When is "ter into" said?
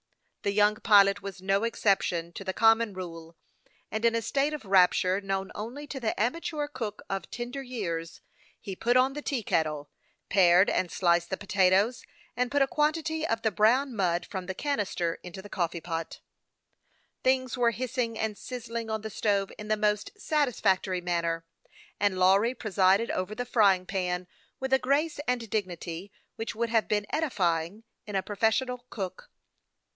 14.95-15.43